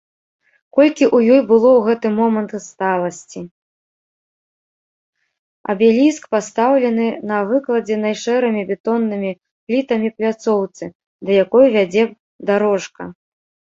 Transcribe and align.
Абеліск 5.73 6.25
пастаўлены 6.35 7.09
на 7.31 7.41
выкладзенай 7.49 8.17
шэрымі 8.23 8.61
бетоннымі 8.69 9.31
плітамі 9.67 10.09
пляцоўцы, 10.23 10.83
да 11.29 11.37
якой 11.45 11.65
вядзе 11.77 12.03
дарожка. 12.51 13.03